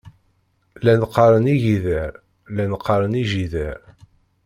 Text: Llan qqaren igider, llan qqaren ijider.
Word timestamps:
Llan 0.79 1.01
qqaren 1.09 1.51
igider, 1.55 2.11
llan 2.55 2.71
qqaren 2.81 3.19
ijider. 3.21 3.79